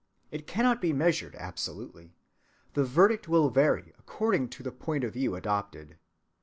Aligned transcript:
It 0.31 0.47
cannot 0.47 0.81
be 0.81 0.93
measured 0.93 1.35
absolutely; 1.35 2.15
the 2.73 2.83
verdict 2.83 3.27
will 3.27 3.51
vary 3.51 3.93
according 3.99 4.49
to 4.49 4.63
the 4.63 4.71
point 4.71 5.03
of 5.03 5.13
view 5.13 5.35
adopted. 5.35 5.99